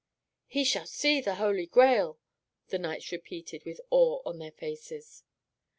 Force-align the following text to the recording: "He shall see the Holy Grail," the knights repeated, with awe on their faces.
"He 0.47 0.63
shall 0.63 0.87
see 0.87 1.21
the 1.21 1.35
Holy 1.35 1.67
Grail," 1.67 2.17
the 2.69 2.79
knights 2.79 3.11
repeated, 3.11 3.65
with 3.65 3.79
awe 3.91 4.23
on 4.25 4.39
their 4.39 4.49
faces. 4.51 5.21